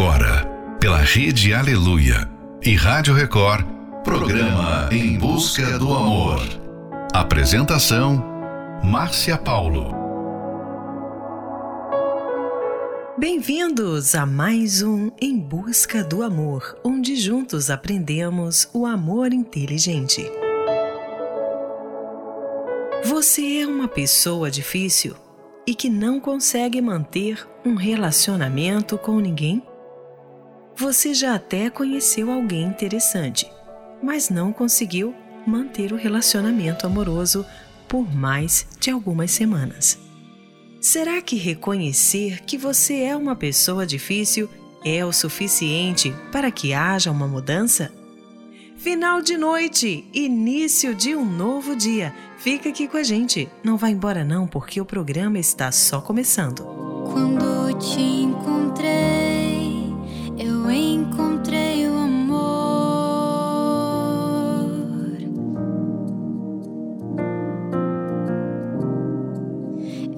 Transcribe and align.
agora, 0.00 0.46
pela 0.80 0.96
Rede 0.96 1.52
Aleluia 1.52 2.26
e 2.64 2.74
Rádio 2.74 3.12
Record, 3.12 3.66
programa 4.02 4.88
Em 4.90 5.18
Busca 5.18 5.78
do 5.78 5.92
Amor. 5.92 6.40
Apresentação: 7.12 8.24
Márcia 8.82 9.36
Paulo. 9.36 9.94
Bem-vindos 13.18 14.14
a 14.14 14.24
mais 14.24 14.80
um 14.80 15.10
Em 15.20 15.38
Busca 15.38 16.02
do 16.02 16.22
Amor, 16.22 16.78
onde 16.82 17.14
juntos 17.16 17.68
aprendemos 17.68 18.70
o 18.72 18.86
amor 18.86 19.34
inteligente. 19.34 20.24
Você 23.04 23.58
é 23.58 23.66
uma 23.66 23.86
pessoa 23.86 24.50
difícil 24.50 25.14
e 25.66 25.74
que 25.74 25.90
não 25.90 26.18
consegue 26.18 26.80
manter 26.80 27.46
um 27.66 27.74
relacionamento 27.74 28.96
com 28.96 29.20
ninguém? 29.20 29.62
Você 30.76 31.12
já 31.12 31.34
até 31.34 31.68
conheceu 31.68 32.30
alguém 32.30 32.64
interessante, 32.64 33.50
mas 34.02 34.30
não 34.30 34.52
conseguiu 34.52 35.14
manter 35.46 35.92
o 35.92 35.96
relacionamento 35.96 36.86
amoroso 36.86 37.44
por 37.88 38.14
mais 38.14 38.66
de 38.78 38.90
algumas 38.90 39.30
semanas. 39.30 39.98
Será 40.80 41.20
que 41.20 41.36
reconhecer 41.36 42.40
que 42.44 42.56
você 42.56 43.02
é 43.02 43.16
uma 43.16 43.36
pessoa 43.36 43.86
difícil 43.86 44.48
é 44.84 45.04
o 45.04 45.12
suficiente 45.12 46.14
para 46.32 46.50
que 46.50 46.72
haja 46.72 47.10
uma 47.10 47.28
mudança? 47.28 47.92
Final 48.76 49.20
de 49.20 49.36
noite, 49.36 50.08
início 50.14 50.94
de 50.94 51.14
um 51.14 51.22
novo 51.22 51.76
dia. 51.76 52.14
Fica 52.38 52.70
aqui 52.70 52.88
com 52.88 52.96
a 52.96 53.02
gente. 53.02 53.46
Não 53.62 53.76
vá 53.76 53.90
embora 53.90 54.24
não, 54.24 54.46
porque 54.46 54.80
o 54.80 54.86
programa 54.86 55.38
está 55.38 55.70
só 55.70 56.00
começando. 56.00 56.64
Quando 57.12 57.78
te 57.78 58.00
encontrei, 58.00 59.19
encontrei 60.72 61.88
o 61.88 61.96
amor. 61.96 62.30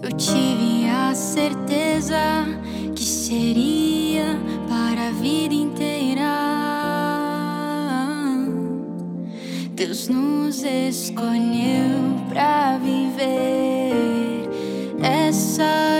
Eu 0.02 0.12
tive 0.16 0.88
a 0.88 1.14
certeza 1.14 2.44
que 2.94 3.04
seria 3.04 4.38
para 4.68 5.08
a 5.08 5.12
vida 5.12 5.54
inteira. 5.54 6.22
Deus 9.74 10.08
nos 10.08 10.62
escolheu 10.62 12.16
para 12.28 12.78
viver 12.78 14.48
essa 15.00 15.91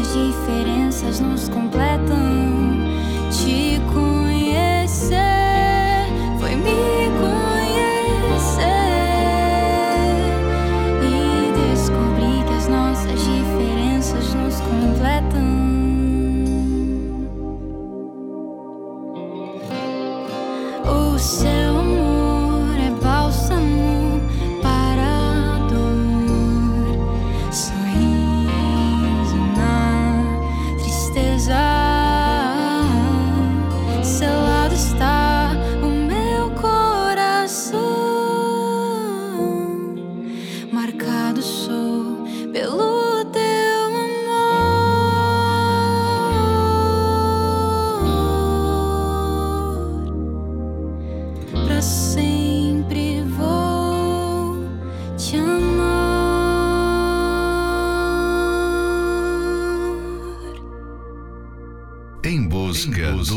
as 0.00 0.14
diferenças 0.14 1.20
nos 1.20 1.48
completam. 1.50 1.89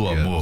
Busca, 0.04 0.16
do 0.16 0.28
amor. 0.28 0.33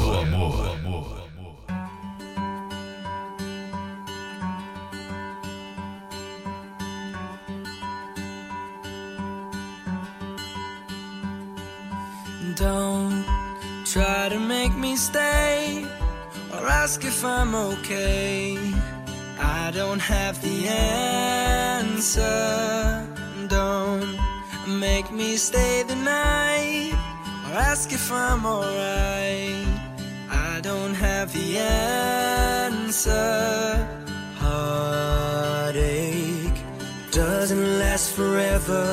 ask 27.71 27.89
if 27.94 28.12
I'm 28.12 28.45
alright. 28.45 29.65
I 30.29 30.59
don't 30.62 30.94
have 30.94 31.31
the 31.31 31.57
answer. 32.68 33.18
Heartache 34.44 35.79
doesn't 37.12 37.79
last 37.79 38.07
forever. 38.18 38.85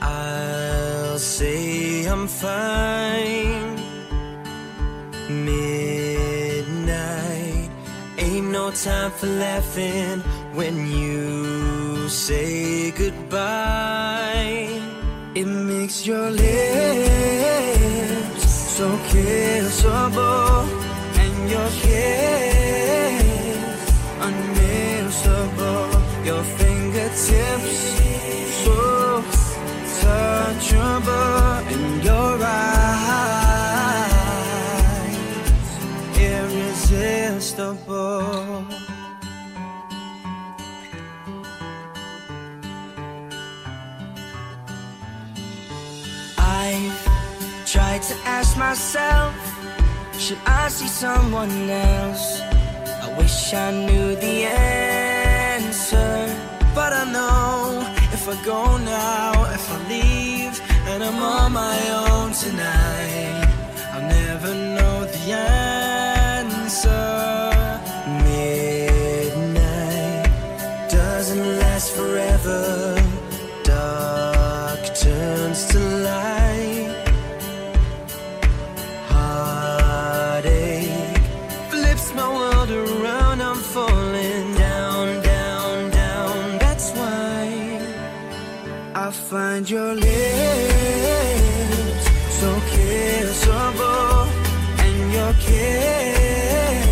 I'll 0.00 1.18
say 1.18 2.06
I'm 2.06 2.26
fine. 2.26 3.76
Midnight 5.50 6.10
ain't 8.18 8.50
no 8.58 8.72
time 8.72 9.12
for 9.12 9.28
laughing 9.46 10.22
when 10.58 10.74
you 10.88 12.08
say 12.08 12.90
goodbye. 13.02 14.66
It 15.36 15.46
makes 15.46 16.06
your 16.06 16.30
lips 16.30 17.75
so 18.76 18.88
kissable, 19.08 20.68
and 21.22 21.36
your 21.50 21.68
kiss 21.80 23.80
unmissable. 24.20 25.88
Your 26.26 26.42
fingertips 26.58 27.78
so 28.64 28.78
touchable, 30.02 31.62
and 31.72 31.86
your 32.04 32.36
eyes 32.42 34.12
irresistible. 36.20 38.85
ask 48.26 48.56
myself, 48.58 49.34
should 50.18 50.38
I 50.44 50.68
see 50.68 50.88
someone 50.88 51.70
else? 51.70 52.40
I 53.04 53.14
wish 53.18 53.54
I 53.54 53.70
knew 53.70 54.16
the 54.16 54.44
answer, 54.44 56.34
but 56.74 56.92
I 56.92 57.04
know 57.16 57.86
if 58.12 58.28
I 58.28 58.34
go 58.44 58.76
now, 58.78 59.32
if 59.54 59.70
I 59.70 59.78
leave, 59.88 60.60
and 60.88 61.04
I'm 61.04 61.22
on 61.22 61.52
my 61.52 61.78
own 62.04 62.32
tonight, 62.32 63.46
I'll 63.92 64.08
never 64.08 64.52
know 64.76 65.04
the 65.04 65.32
answer. 65.32 66.96
Midnight 68.26 69.70
doesn't 70.90 71.58
last 71.60 71.92
forever. 71.94 72.85
find 89.30 89.68
your 89.68 89.92
lips 89.92 90.06
so 92.38 92.48
kissable 92.70 94.28
and 94.78 95.12
your 95.12 95.32
kiss 95.40 96.86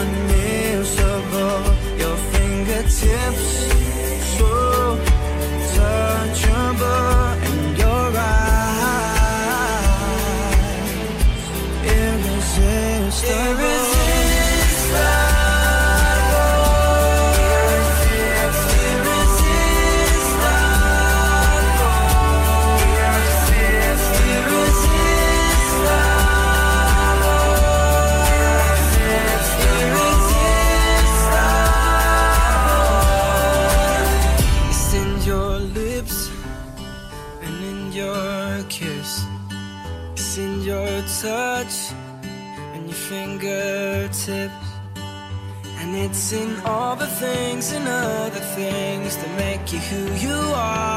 unmissable. 0.00 1.60
Your 1.98 2.16
fingertips. 2.32 3.75
who 49.88 50.14
you 50.14 50.34
are. 50.34 50.95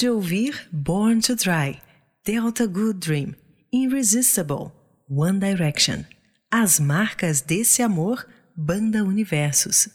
De 0.00 0.08
ouvir 0.08 0.66
Born 0.72 1.20
to 1.20 1.36
Try, 1.36 1.78
Delta 2.24 2.66
Good 2.66 3.06
Dream, 3.06 3.34
Irresistible, 3.70 4.72
One 5.10 5.38
Direction. 5.38 6.04
As 6.50 6.80
marcas 6.80 7.42
desse 7.42 7.82
amor, 7.82 8.26
Banda 8.56 9.04
Universos. 9.04 9.90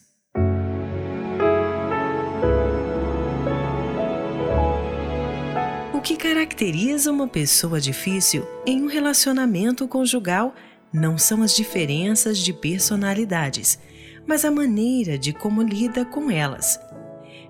O 5.92 6.00
que 6.02 6.16
caracteriza 6.16 7.12
uma 7.12 7.28
pessoa 7.28 7.82
difícil 7.82 8.48
em 8.64 8.84
um 8.84 8.88
relacionamento 8.88 9.88
conjugal 9.88 10.54
não 10.94 11.18
são 11.18 11.42
as 11.42 11.56
diferenças 11.56 12.38
de 12.38 12.54
personalidades, 12.54 13.80
mas 14.28 14.46
a 14.46 14.52
maneira 14.52 15.18
de 15.18 15.34
como 15.34 15.64
lida 15.64 16.06
com 16.06 16.30
elas. 16.30 16.80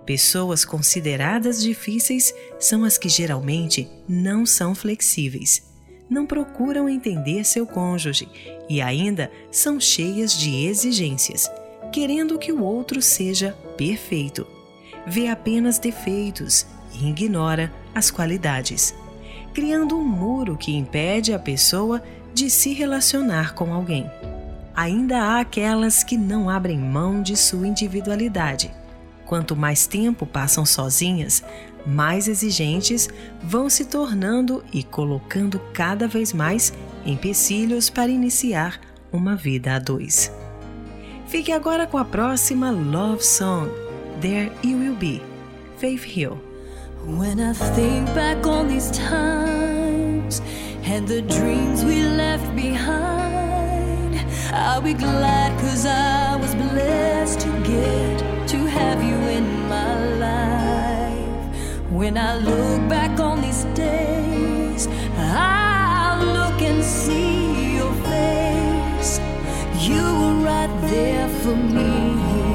Pessoas 0.06 0.64
consideradas 0.64 1.62
difíceis 1.62 2.34
são 2.60 2.84
as 2.84 2.98
que 2.98 3.10
geralmente 3.10 3.90
não 4.08 4.46
são 4.46 4.76
flexíveis 4.76 5.76
não 6.10 6.26
procuram 6.26 6.88
entender 6.88 7.44
seu 7.44 7.66
cônjuge 7.66 8.28
e 8.70 8.82
ainda 8.82 9.32
são 9.52 9.80
cheias 9.80 10.38
de 10.38 10.66
exigências, 10.66 11.50
querendo 11.92 12.38
que 12.38 12.52
o 12.52 12.64
outro 12.64 13.02
seja 13.02 13.56
perfeito. 13.78 14.46
Vê 15.06 15.28
apenas 15.28 15.80
defeitos 15.80 16.66
e 16.94 17.10
ignora 17.10 17.72
as 17.94 18.10
qualidades, 18.10 18.94
criando 19.54 19.98
um 19.98 20.04
muro 20.04 20.58
que 20.58 20.76
impede 20.76 21.34
a 21.34 21.40
pessoa 21.40 22.02
de 22.34 22.50
se 22.50 22.74
relacionar 22.74 23.54
com 23.54 23.74
alguém. 23.74 24.10
Ainda 24.76 25.22
há 25.22 25.40
aquelas 25.40 26.04
que 26.04 26.18
não 26.18 26.50
abrem 26.50 26.78
mão 26.78 27.22
de 27.22 27.38
sua 27.38 27.68
individualidade. 27.68 28.72
Quanto 29.26 29.56
mais 29.56 29.88
tempo 29.88 30.26
passam 30.26 30.66
sozinhas, 30.66 31.44
mais 31.86 32.28
exigentes 32.28 33.10
vão 33.44 33.70
se 33.70 33.86
tornando 33.86 34.64
e 34.72 34.84
colocando 34.84 35.60
cada 35.74 36.08
vez 36.08 36.34
mais 36.34 36.74
empecilhos 37.06 37.90
para 37.90 38.12
iniciar 38.12 38.80
uma 39.12 39.36
vida 39.36 39.76
a 39.76 39.80
dois. 39.80 40.32
Fique 41.28 41.52
agora 41.52 41.88
com 41.88 41.98
a 41.98 42.06
próxima 42.06 42.70
Love 42.72 43.24
Song, 43.24 43.70
There 44.22 44.52
You 44.64 44.78
Will 44.78 44.96
Be, 44.96 45.22
Faith 45.78 46.06
Hill. 46.06 46.38
When 47.06 47.40
I 47.40 47.54
think 47.76 48.12
back 48.16 48.48
on 48.48 48.68
these 48.68 48.90
times 48.92 50.42
and 50.84 51.08
the 51.08 51.22
dreams 51.22 51.84
we 51.84 52.04
left 52.04 52.56
behind, 52.56 54.20
I'll 54.52 54.82
be 54.82 54.94
glad 54.94 55.60
cause 55.60 55.86
I 55.86 56.36
was 56.38 56.56
blessed 56.56 57.42
to 57.42 57.50
get 57.64 58.35
to 58.48 58.58
have 58.68 59.04
you 59.04 59.16
in 59.16 59.68
my 59.68 60.06
life. 60.18 61.92
When 61.92 62.16
I 62.16 62.38
look 62.38 62.88
back 62.88 63.20
on 63.20 63.42
these 63.42 63.64
days, 63.74 64.88
I 65.18 66.22
look 66.22 66.62
and 66.62 66.84
see 66.84 67.76
your 67.78 67.94
face. 68.04 69.20
You 69.80 70.04
were 70.04 70.46
right 70.46 70.82
there 70.82 71.28
for 71.42 71.56
me. 71.56 72.55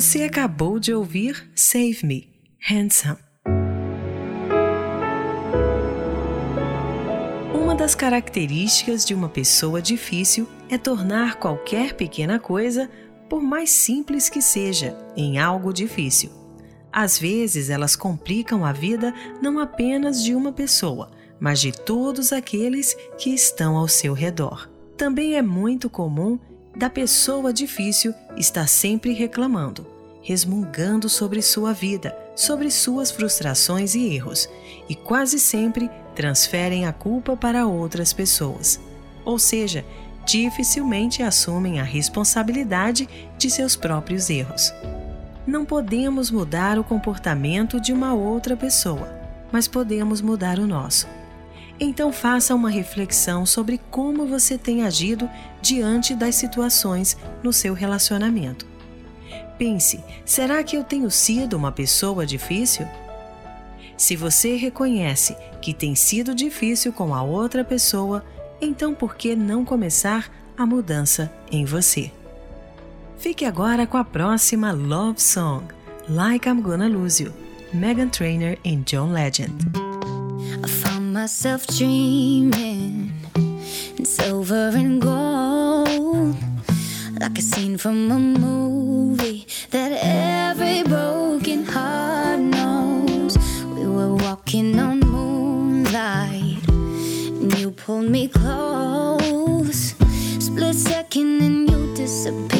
Você 0.00 0.22
acabou 0.22 0.80
de 0.80 0.94
ouvir 0.94 1.52
Save 1.54 1.98
Me, 2.04 2.26
Handsome. 2.70 3.18
Uma 7.52 7.74
das 7.74 7.94
características 7.94 9.04
de 9.04 9.12
uma 9.12 9.28
pessoa 9.28 9.82
difícil 9.82 10.48
é 10.70 10.78
tornar 10.78 11.34
qualquer 11.34 11.92
pequena 11.92 12.38
coisa, 12.38 12.88
por 13.28 13.42
mais 13.42 13.68
simples 13.68 14.30
que 14.30 14.40
seja, 14.40 14.96
em 15.14 15.38
algo 15.38 15.70
difícil. 15.70 16.30
Às 16.90 17.18
vezes, 17.18 17.68
elas 17.68 17.94
complicam 17.94 18.64
a 18.64 18.72
vida 18.72 19.12
não 19.42 19.58
apenas 19.58 20.24
de 20.24 20.34
uma 20.34 20.50
pessoa, 20.50 21.10
mas 21.38 21.60
de 21.60 21.72
todos 21.72 22.32
aqueles 22.32 22.96
que 23.18 23.34
estão 23.34 23.76
ao 23.76 23.86
seu 23.86 24.14
redor. 24.14 24.66
Também 24.96 25.34
é 25.34 25.42
muito 25.42 25.90
comum 25.90 26.38
da 26.74 26.88
pessoa 26.88 27.52
difícil 27.52 28.14
está 28.36 28.66
sempre 28.66 29.12
reclamando, 29.12 29.86
resmungando 30.22 31.08
sobre 31.08 31.42
sua 31.42 31.72
vida, 31.72 32.16
sobre 32.36 32.70
suas 32.70 33.10
frustrações 33.10 33.94
e 33.94 34.14
erros, 34.14 34.48
e 34.88 34.94
quase 34.94 35.38
sempre 35.38 35.90
transferem 36.14 36.86
a 36.86 36.92
culpa 36.92 37.36
para 37.36 37.66
outras 37.66 38.12
pessoas. 38.12 38.80
Ou 39.24 39.38
seja, 39.38 39.84
dificilmente 40.24 41.22
assumem 41.22 41.80
a 41.80 41.84
responsabilidade 41.84 43.08
de 43.36 43.50
seus 43.50 43.74
próprios 43.76 44.30
erros. 44.30 44.72
Não 45.46 45.64
podemos 45.64 46.30
mudar 46.30 46.78
o 46.78 46.84
comportamento 46.84 47.80
de 47.80 47.92
uma 47.92 48.14
outra 48.14 48.56
pessoa, 48.56 49.08
mas 49.50 49.66
podemos 49.66 50.20
mudar 50.20 50.58
o 50.58 50.66
nosso. 50.66 51.08
Então 51.82 52.12
faça 52.12 52.54
uma 52.54 52.68
reflexão 52.68 53.46
sobre 53.46 53.80
como 53.90 54.26
você 54.26 54.58
tem 54.58 54.84
agido 54.84 55.28
diante 55.62 56.14
das 56.14 56.34
situações 56.34 57.16
no 57.42 57.54
seu 57.54 57.72
relacionamento. 57.72 58.66
Pense: 59.56 60.04
será 60.24 60.62
que 60.62 60.76
eu 60.76 60.84
tenho 60.84 61.10
sido 61.10 61.54
uma 61.56 61.72
pessoa 61.72 62.26
difícil? 62.26 62.86
Se 63.96 64.14
você 64.14 64.56
reconhece 64.56 65.34
que 65.62 65.72
tem 65.72 65.94
sido 65.94 66.34
difícil 66.34 66.92
com 66.92 67.14
a 67.14 67.22
outra 67.22 67.64
pessoa, 67.64 68.24
então 68.60 68.94
por 68.94 69.16
que 69.16 69.34
não 69.34 69.64
começar 69.64 70.30
a 70.56 70.66
mudança 70.66 71.32
em 71.50 71.64
você? 71.64 72.10
Fique 73.18 73.44
agora 73.44 73.86
com 73.86 73.98
a 73.98 74.04
próxima 74.04 74.72
Love 74.72 75.20
Song, 75.20 75.66
Like 76.08 76.48
I'm 76.48 76.62
Gonna 76.62 76.88
Lose 76.88 77.22
You, 77.22 77.32
Megan 77.72 78.08
Trainor 78.08 78.56
e 78.64 78.76
John 78.76 79.12
Legend. 79.12 79.89
Myself 81.20 81.66
dreaming 81.66 83.12
in 83.98 84.06
silver 84.06 84.70
and 84.74 85.02
gold, 85.02 86.34
like 87.20 87.36
a 87.36 87.42
scene 87.42 87.76
from 87.76 88.10
a 88.10 88.18
movie 88.18 89.46
that 89.70 89.92
every 90.00 90.82
broken 90.82 91.66
heart 91.66 92.40
knows. 92.40 93.36
We 93.76 93.86
were 93.86 94.14
walking 94.14 94.78
on 94.78 95.00
moonlight, 95.00 96.66
and 96.68 97.52
you 97.58 97.70
pulled 97.72 98.08
me 98.08 98.28
close. 98.28 99.94
Split 100.38 100.74
second, 100.74 101.42
and 101.42 101.70
you 101.70 101.94
disappeared, 101.94 102.59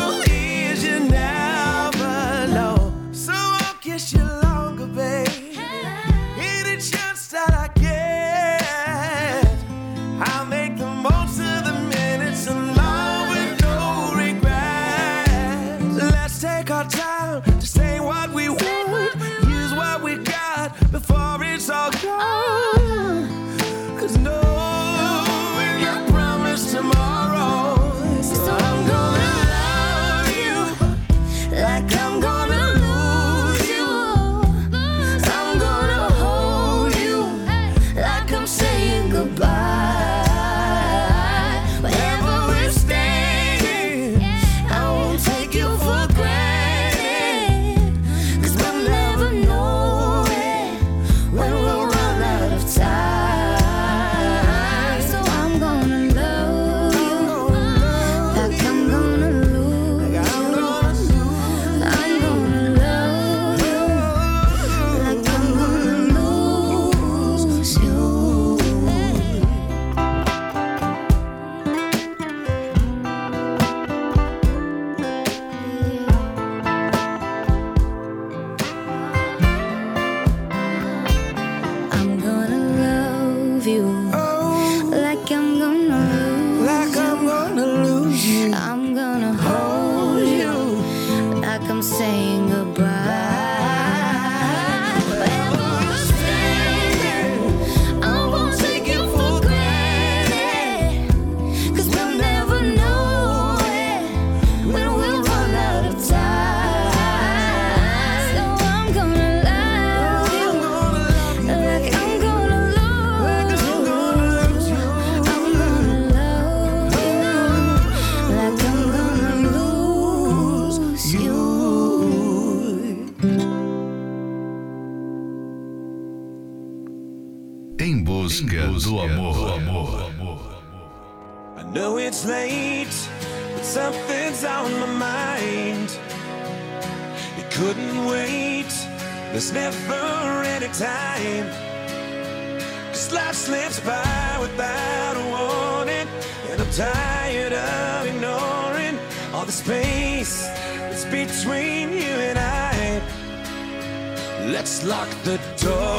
lock 154.83 155.09
the 155.23 155.39
door. 155.57 155.90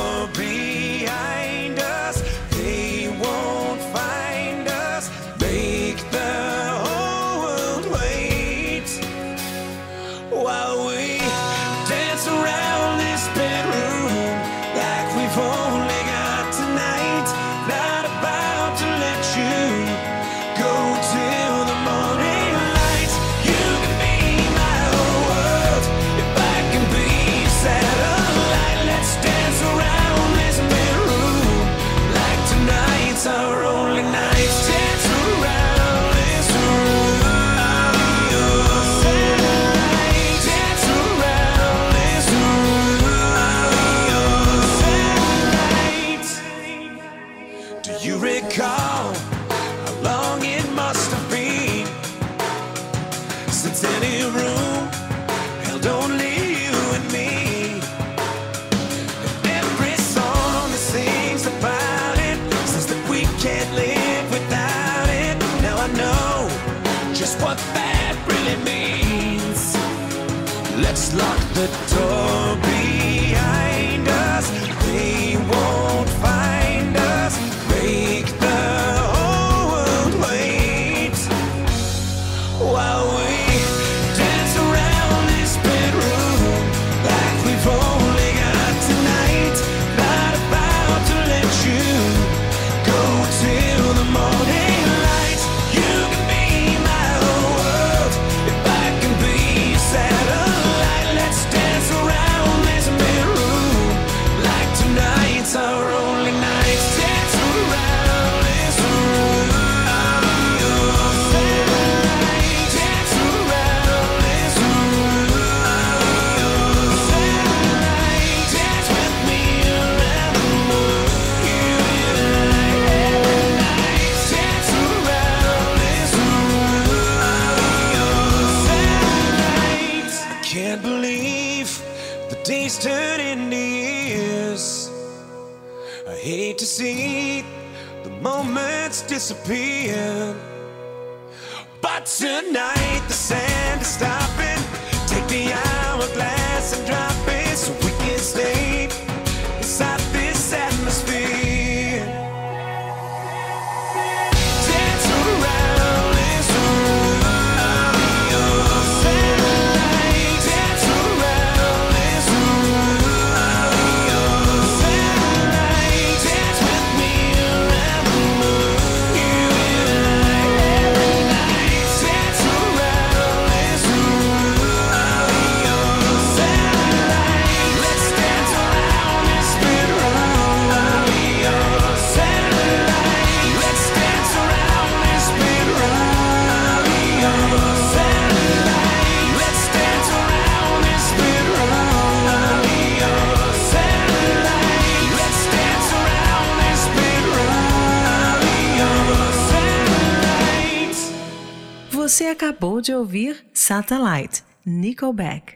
de 202.82 202.92
ouvir 202.92 203.46
Satellite, 203.54 204.42
Nickelback. 204.66 205.54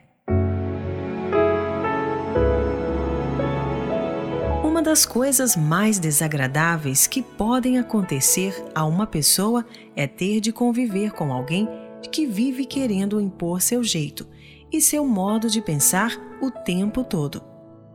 Uma 4.63 4.81
das 4.81 5.05
coisas 5.05 5.57
mais 5.57 5.99
desagradáveis 5.99 7.09
que 7.09 7.21
podem 7.21 7.81
acontecer 7.81 8.55
a 8.73 8.85
uma 8.85 9.09
pessoa 9.09 9.67
é 9.97 10.07
ter 10.07 10.41
de 10.41 10.53
conviver 10.53 11.11
com 11.11 11.33
alguém 11.33 11.69
que 12.13 12.27
vive 12.27 12.65
querendo 12.65 13.21
impor 13.21 13.61
seu 13.61 13.83
jeito 13.83 14.25
e 14.73 14.81
seu 14.81 15.05
modo 15.05 15.51
de 15.51 15.61
pensar 15.61 16.17
o 16.41 16.49
tempo 16.49 17.03
todo. 17.03 17.43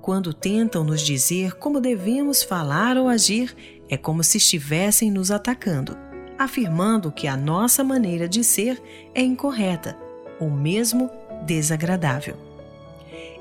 Quando 0.01 0.33
tentam 0.33 0.83
nos 0.83 1.01
dizer 1.01 1.53
como 1.53 1.79
devemos 1.79 2.43
falar 2.43 2.97
ou 2.97 3.07
agir, 3.07 3.55
é 3.87 3.95
como 3.95 4.23
se 4.23 4.37
estivessem 4.37 5.09
nos 5.09 5.31
atacando 5.31 6.10
afirmando 6.43 7.11
que 7.11 7.27
a 7.27 7.37
nossa 7.37 7.83
maneira 7.83 8.27
de 8.27 8.43
ser 8.43 8.81
é 9.13 9.21
incorreta 9.21 9.97
ou 10.39 10.49
mesmo 10.49 11.09
desagradável. 11.45 12.35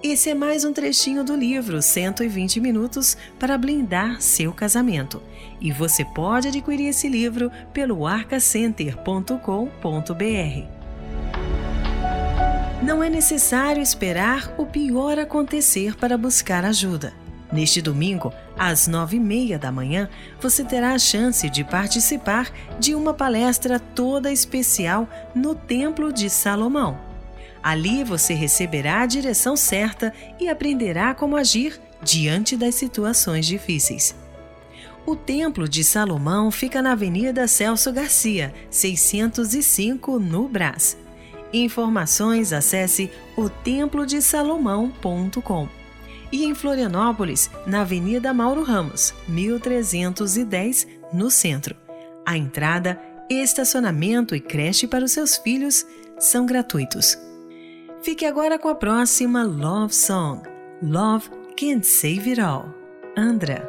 Esse 0.02 0.30
é 0.30 0.34
mais 0.34 0.64
um 0.64 0.72
trechinho 0.72 1.22
do 1.22 1.36
livro 1.36 1.82
120 1.82 2.58
Minutos 2.58 3.16
para 3.38 3.58
Blindar 3.58 4.20
Seu 4.20 4.52
Casamento. 4.52 5.22
E 5.60 5.70
você 5.70 6.04
pode 6.04 6.48
adquirir 6.48 6.88
esse 6.88 7.06
livro 7.06 7.50
pelo 7.72 8.06
arcacenter.com.br. 8.06 10.80
Não 12.82 13.04
é 13.04 13.10
necessário 13.10 13.82
esperar 13.82 14.54
o 14.56 14.64
pior 14.64 15.18
acontecer 15.18 15.94
para 15.96 16.16
buscar 16.16 16.64
ajuda. 16.64 17.12
Neste 17.52 17.82
domingo, 17.82 18.32
às 18.56 18.86
nove 18.86 19.16
e 19.16 19.20
meia 19.20 19.58
da 19.58 19.72
manhã, 19.72 20.08
você 20.40 20.64
terá 20.64 20.92
a 20.92 20.98
chance 20.98 21.50
de 21.50 21.64
participar 21.64 22.48
de 22.78 22.94
uma 22.94 23.12
palestra 23.12 23.80
toda 23.80 24.30
especial 24.30 25.08
no 25.34 25.54
Templo 25.54 26.12
de 26.12 26.30
Salomão. 26.30 26.98
Ali 27.62 28.02
você 28.04 28.32
receberá 28.34 29.02
a 29.02 29.06
direção 29.06 29.56
certa 29.56 30.14
e 30.38 30.48
aprenderá 30.48 31.12
como 31.14 31.36
agir 31.36 31.80
diante 32.02 32.56
das 32.56 32.76
situações 32.76 33.46
difíceis. 33.46 34.14
O 35.04 35.16
Templo 35.16 35.68
de 35.68 35.82
Salomão 35.82 36.48
fica 36.50 36.80
na 36.80 36.92
Avenida 36.92 37.48
Celso 37.48 37.92
Garcia, 37.92 38.54
605, 38.70 40.18
no 40.18 40.48
Brás. 40.48 40.96
Informações 41.52 42.52
acesse 42.52 43.10
otemplodesalomão.com. 43.36 45.79
E 46.32 46.44
em 46.44 46.54
Florianópolis, 46.54 47.50
na 47.66 47.80
Avenida 47.80 48.32
Mauro 48.32 48.62
Ramos, 48.62 49.12
1310, 49.28 50.86
no 51.12 51.30
centro. 51.30 51.76
A 52.24 52.36
entrada, 52.36 53.00
estacionamento 53.28 54.34
e 54.34 54.40
creche 54.40 54.86
para 54.86 55.04
os 55.04 55.12
seus 55.12 55.36
filhos 55.36 55.84
são 56.18 56.46
gratuitos. 56.46 57.18
Fique 58.02 58.24
agora 58.24 58.58
com 58.58 58.68
a 58.68 58.74
próxima 58.74 59.42
Love 59.42 59.94
Song, 59.94 60.42
Love 60.82 61.28
Can't 61.56 61.86
Save 61.86 62.30
It 62.30 62.40
All. 62.40 62.74
Andra. 63.16 63.68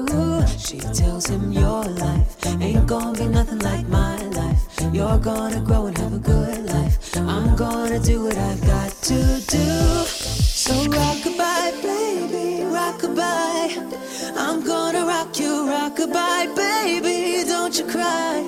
She 0.57 0.79
tells 0.79 1.27
him, 1.27 1.51
Your 1.51 1.83
life 1.83 2.45
ain't 2.61 2.87
gonna 2.87 3.17
be 3.17 3.25
nothing 3.27 3.59
like 3.59 3.87
my 3.87 4.17
life. 4.39 4.59
You're 4.93 5.19
gonna 5.19 5.61
grow 5.61 5.87
and 5.87 5.97
have 5.97 6.13
a 6.13 6.19
good 6.19 6.65
life. 6.65 7.15
I'm 7.17 7.55
gonna 7.55 7.99
do 7.99 8.23
what 8.25 8.37
I've 8.37 8.61
got 8.61 8.91
to 9.09 9.19
do. 9.47 9.67
So 10.05 10.73
rock 10.91 11.17
rockabye, 11.17 11.81
baby, 11.81 12.63
rock 12.63 12.99
rockabye. 13.01 14.35
I'm 14.37 14.63
gonna 14.63 15.05
rock 15.05 15.39
you, 15.39 15.69
rock 15.69 15.95
rockabye, 15.97 16.55
baby. 16.55 17.47
Don't 17.47 17.77
you 17.77 17.85
cry. 17.85 18.43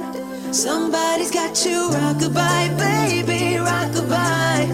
Somebody's 0.51 1.31
got 1.31 1.55
to 1.55 1.69
rockabye, 1.69 2.77
baby, 2.77 3.57
rock 3.57 3.91
rockabye. 3.91 4.67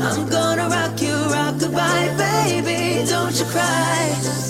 I'm 0.00 0.28
gonna 0.28 0.68
rock 0.68 1.00
you, 1.00 1.14
rock 1.14 1.54
rockabye, 1.54 2.16
baby, 2.18 3.08
don't 3.08 3.38
you 3.38 3.44
cry. 3.46 4.41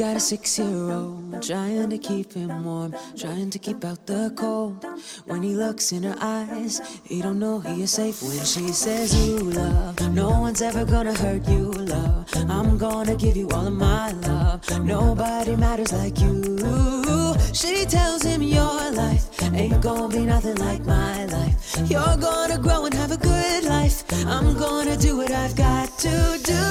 Got 0.00 0.16
a 0.16 0.20
six 0.20 0.58
year 0.58 0.90
old 0.90 1.42
trying 1.42 1.90
to 1.90 1.98
keep 1.98 2.32
him 2.32 2.64
warm, 2.64 2.94
trying 3.18 3.50
to 3.50 3.58
keep 3.58 3.84
out 3.84 4.06
the 4.06 4.32
cold. 4.34 4.82
When 5.26 5.42
he 5.42 5.54
looks 5.54 5.92
in 5.92 6.04
her 6.04 6.16
eyes, 6.22 6.80
he 7.04 7.20
don't 7.20 7.38
know 7.38 7.60
he 7.60 7.82
is 7.82 7.90
safe 7.90 8.22
when 8.22 8.42
she 8.46 8.68
says, 8.68 9.14
You 9.14 9.36
love, 9.40 10.14
no 10.14 10.30
one's 10.30 10.62
ever 10.62 10.86
gonna 10.86 11.12
hurt 11.12 11.46
you, 11.46 11.70
love. 11.72 12.26
I'm 12.48 12.78
gonna 12.78 13.14
give 13.14 13.36
you 13.36 13.50
all 13.50 13.66
of 13.66 13.74
my 13.74 14.12
love. 14.12 14.62
Nobody 14.82 15.54
matters 15.54 15.92
like 15.92 16.18
you. 16.18 17.09
She 17.52 17.84
tells 17.84 18.22
him, 18.22 18.42
Your 18.42 18.92
life 18.92 19.26
ain't 19.54 19.80
gonna 19.82 20.08
be 20.08 20.24
nothing 20.24 20.56
like 20.56 20.84
my 20.84 21.24
life. 21.26 21.76
You're 21.90 22.16
gonna 22.16 22.58
grow 22.58 22.84
and 22.84 22.94
have 22.94 23.10
a 23.10 23.16
good 23.16 23.64
life. 23.64 24.04
I'm 24.26 24.56
gonna 24.56 24.96
do 24.96 25.16
what 25.16 25.30
I've 25.32 25.56
got 25.56 25.88
to 25.98 26.38
do. 26.42 26.64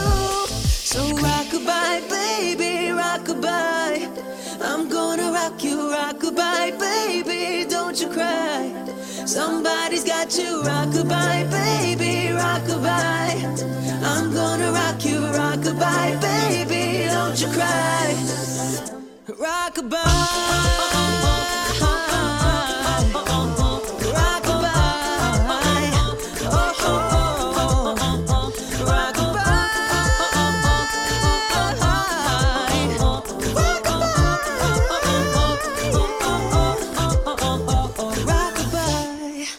So 0.48 1.02
rock 1.18 1.48
rockabye, 1.48 2.10
baby, 2.10 2.92
rock 2.92 3.22
rockabye. 3.22 4.62
I'm 4.62 4.90
gonna 4.90 5.32
rock 5.32 5.64
you, 5.64 5.92
rock 5.92 6.16
rockabye, 6.20 6.80
baby, 6.80 7.70
don't 7.70 8.00
you 8.00 8.08
cry. 8.10 8.72
Somebody's 9.26 10.06
got 10.06 10.38
you, 10.38 10.64
rockabye, 10.64 11.52
baby, 11.52 12.32
rock 12.32 12.62
rockabye. 12.64 14.04
I'm 14.04 14.34
gonna 14.34 14.72
rock 14.72 15.04
you, 15.04 15.20
rock 15.28 15.60
rockabye, 15.60 16.22
baby, 16.22 17.06
don't 17.10 17.40
you 17.40 17.48
cry. 17.48 18.99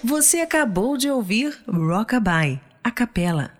Você 0.05 0.41
acabou 0.41 0.99
de 0.99 1.11
ouvir 1.11 1.59
Rockabye, 1.67 2.61
a 2.85 2.91
capela. 2.91 3.60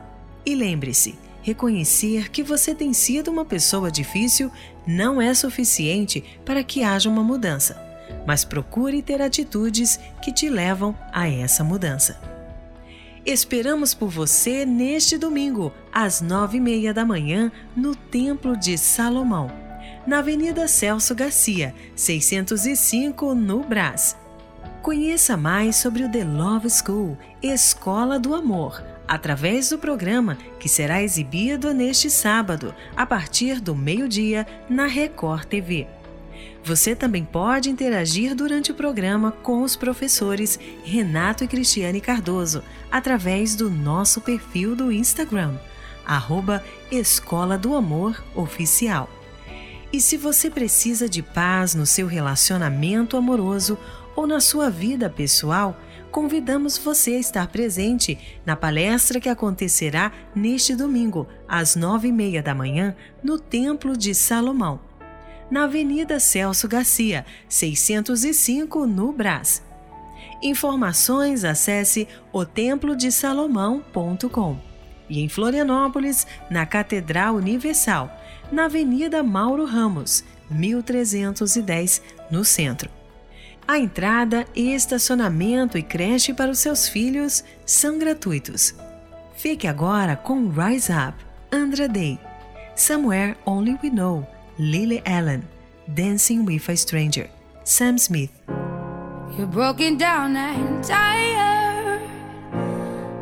E 0.45 0.55
lembre-se, 0.55 1.15
reconhecer 1.41 2.29
que 2.29 2.43
você 2.43 2.73
tem 2.73 2.93
sido 2.93 3.29
uma 3.29 3.45
pessoa 3.45 3.91
difícil 3.91 4.51
não 4.85 5.21
é 5.21 5.33
suficiente 5.33 6.23
para 6.45 6.63
que 6.63 6.83
haja 6.83 7.09
uma 7.09 7.23
mudança, 7.23 7.81
mas 8.25 8.43
procure 8.43 9.01
ter 9.01 9.21
atitudes 9.21 9.99
que 10.21 10.31
te 10.31 10.49
levam 10.49 10.97
a 11.11 11.29
essa 11.29 11.63
mudança. 11.63 12.19
Esperamos 13.25 13.93
por 13.93 14.09
você 14.09 14.65
neste 14.65 15.17
domingo, 15.17 15.71
às 15.93 16.21
nove 16.21 16.57
e 16.57 16.61
meia 16.61 16.93
da 16.93 17.05
manhã, 17.05 17.51
no 17.75 17.95
Templo 17.95 18.57
de 18.57 18.77
Salomão 18.77 19.61
na 20.05 20.19
Avenida 20.19 20.67
Celso 20.67 21.13
Garcia, 21.13 21.73
605, 21.95 23.35
no 23.35 23.63
Brás. 23.63 24.17
Conheça 24.81 25.37
mais 25.37 25.75
sobre 25.75 26.03
o 26.03 26.11
The 26.11 26.23
Love 26.23 26.69
School, 26.69 27.17
Escola 27.41 28.19
do 28.19 28.33
Amor, 28.33 28.83
através 29.11 29.67
do 29.67 29.77
programa 29.77 30.37
que 30.57 30.69
será 30.69 31.03
exibido 31.03 31.73
neste 31.73 32.09
sábado, 32.09 32.73
a 32.95 33.05
partir 33.05 33.59
do 33.59 33.75
meio-dia, 33.75 34.47
na 34.69 34.85
Record 34.85 35.43
TV. 35.47 35.85
Você 36.63 36.95
também 36.95 37.25
pode 37.25 37.69
interagir 37.69 38.33
durante 38.33 38.71
o 38.71 38.73
programa 38.73 39.33
com 39.43 39.63
os 39.63 39.75
professores 39.75 40.57
Renato 40.85 41.43
e 41.43 41.47
Cristiane 41.49 41.99
Cardoso, 41.99 42.63
através 42.89 43.53
do 43.53 43.69
nosso 43.69 44.21
perfil 44.21 44.77
do 44.77 44.89
Instagram, 44.93 45.59
arroba 46.05 46.63
Escola 46.89 47.57
do 47.57 47.75
Amor 47.75 48.23
Oficial. 48.33 49.09
E 49.91 49.99
se 49.99 50.15
você 50.15 50.49
precisa 50.49 51.09
de 51.09 51.21
paz 51.21 51.75
no 51.75 51.85
seu 51.85 52.07
relacionamento 52.07 53.17
amoroso 53.17 53.77
ou 54.15 54.25
na 54.25 54.39
sua 54.39 54.69
vida 54.69 55.09
pessoal, 55.09 55.77
convidamos 56.11 56.77
você 56.77 57.15
a 57.15 57.19
estar 57.19 57.47
presente 57.47 58.19
na 58.45 58.55
palestra 58.55 59.19
que 59.19 59.29
acontecerá 59.29 60.11
neste 60.35 60.75
domingo, 60.75 61.27
às 61.47 61.75
nove 61.75 62.09
e 62.09 62.11
meia 62.11 62.43
da 62.43 62.53
manhã, 62.53 62.95
no 63.23 63.39
Templo 63.39 63.97
de 63.97 64.13
Salomão, 64.13 64.79
na 65.49 65.63
Avenida 65.63 66.19
Celso 66.19 66.67
Garcia, 66.67 67.25
605, 67.49 68.85
no 68.85 69.11
Brás. 69.11 69.63
Informações 70.43 71.43
acesse 71.43 72.07
otemplodesalomão.com 72.31 74.69
e 75.09 75.19
em 75.19 75.27
Florianópolis, 75.27 76.27
na 76.49 76.65
Catedral 76.65 77.35
Universal 77.35 78.21
na 78.51 78.65
Avenida 78.65 79.23
Mauro 79.23 79.65
Ramos, 79.65 80.23
1310, 80.49 82.01
no 82.29 82.43
centro. 82.43 83.00
A 83.67 83.77
entrada, 83.77 84.45
estacionamento 84.55 85.77
e 85.77 85.83
creche 85.83 86.33
para 86.33 86.51
os 86.51 86.59
seus 86.59 86.87
filhos 86.87 87.43
são 87.65 87.97
gratuitos. 87.97 88.75
Fique 89.35 89.67
agora 89.67 90.15
com 90.15 90.49
Rise 90.49 90.91
Up, 90.91 91.15
Andra 91.51 91.87
Day, 91.87 92.19
Somewhere 92.75 93.35
Only 93.45 93.77
We 93.81 93.89
Know, 93.89 94.27
Lily 94.59 95.01
Allen, 95.05 95.43
Dancing 95.87 96.45
with 96.45 96.69
a 96.69 96.75
Stranger, 96.75 97.29
Sam 97.63 97.97
Smith. 97.97 98.31
You're 99.37 99.47
broken 99.47 99.97
down 99.97 100.35
and 100.35 100.83
tired 100.83 102.01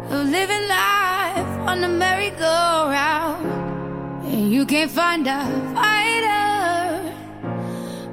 of 0.09 0.27
living 0.27 0.67
life 0.67 1.67
on 1.67 1.81
the 1.81 1.87
merry-go-round. 1.87 3.45
And 4.25 4.51
you 4.51 4.65
can't 4.65 4.89
find 4.89 5.27
a 5.27 5.45
fighter. 5.73 6.48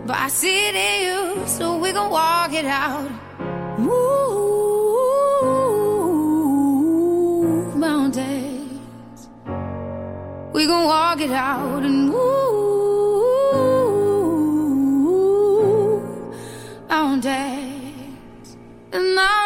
But 0.06 0.18
I 0.18 0.28
see 0.28 0.68
it 0.68 0.74
in 0.76 1.02
you, 1.06 1.48
so 1.48 1.78
we 1.78 1.90
gon' 1.90 2.10
walk 2.12 2.52
it 2.52 2.64
out. 2.64 3.10
Move 3.76 3.96
mountains. 7.74 9.28
We 10.52 10.66
gon' 10.68 10.84
walk 10.84 11.20
it 11.20 11.32
out 11.32 11.82
and 11.82 12.08
move 12.08 12.16
mountains. 16.88 18.56
And 18.92 19.18
I 19.18 19.45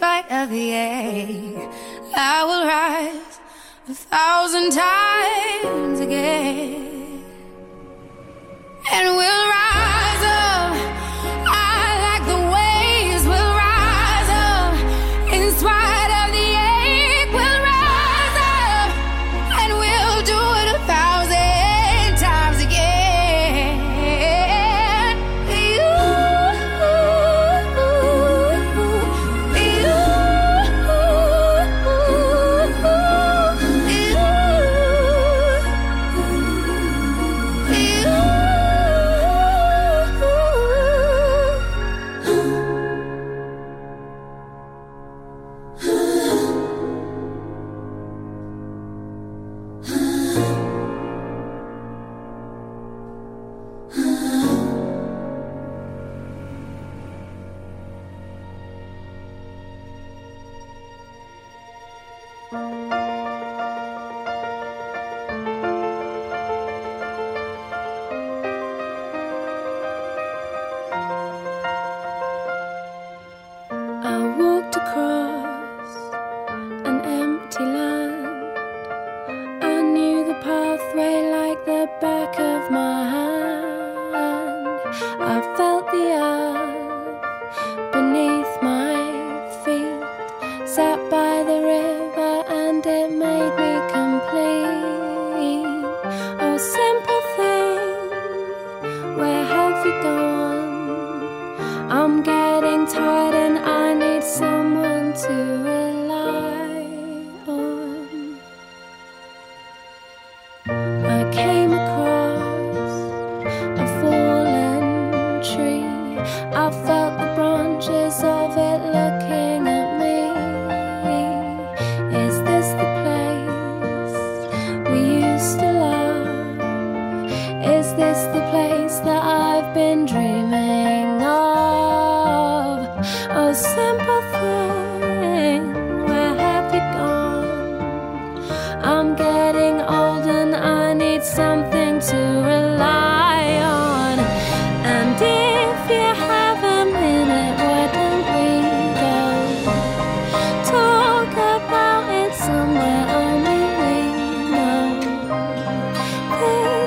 spite 0.00 0.32
of 0.32 0.48
the 0.48 0.72
ache, 0.72 1.68
I 2.16 2.42
will 2.48 2.64
rise 2.66 3.38
a 3.86 3.94
thousand 3.94 4.70
times 4.70 6.00
again, 6.00 7.22
and 8.92 9.14
we'll 9.14 9.48
rise. 9.50 9.69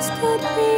could 0.09 0.41
be 0.57 0.72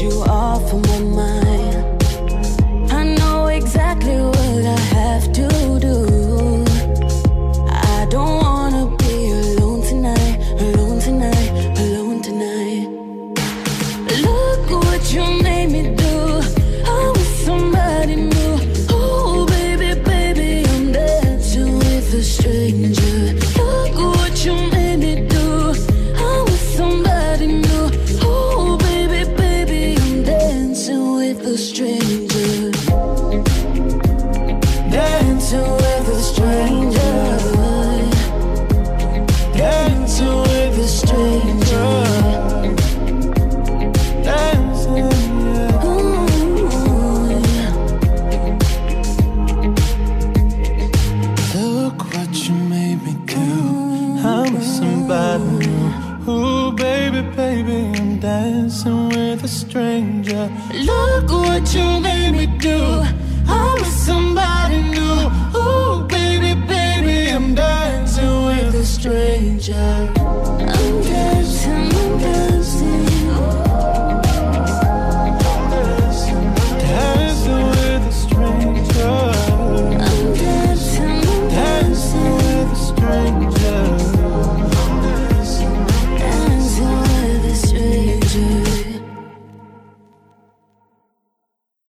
you 0.00 0.10
off 0.22 0.72
of 0.72 0.80
my 0.86 0.98
mind. 1.00 1.41